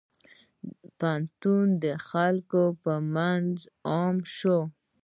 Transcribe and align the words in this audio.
پوهنتون 0.97 1.67
د 1.83 1.85
خلکو 2.09 2.63
په 2.83 2.93
منځ 3.15 3.55
عام 3.89 4.15
شوی. 4.35 4.61